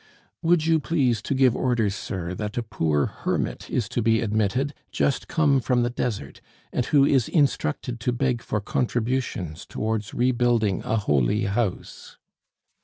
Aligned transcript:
"Would 0.41 0.65
you 0.65 0.79
please 0.79 1.21
to 1.21 1.35
give 1.35 1.55
orders, 1.55 1.93
sir, 1.93 2.33
that 2.33 2.57
a 2.57 2.63
poor 2.63 3.05
hermit 3.05 3.69
is 3.69 3.87
to 3.89 4.01
be 4.01 4.19
admitted, 4.21 4.73
just 4.91 5.27
come 5.27 5.59
from 5.61 5.83
the 5.83 5.91
Desert, 5.91 6.41
and 6.73 6.87
who 6.87 7.05
is 7.05 7.29
instructed 7.29 7.99
to 7.99 8.11
beg 8.11 8.41
for 8.41 8.59
contributions 8.61 9.63
towards 9.63 10.11
rebuilding 10.15 10.81
a 10.83 10.95
holy 10.95 11.41
house." 11.43 12.17